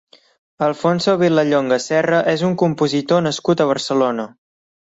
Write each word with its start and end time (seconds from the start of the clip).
Alfonso 0.67 1.13
Vilallonga 1.23 1.77
Serra 1.85 2.23
és 2.33 2.47
un 2.49 2.57
compositor 2.63 3.25
nascut 3.29 3.61
a 3.67 3.71
Barcelona. 3.77 4.31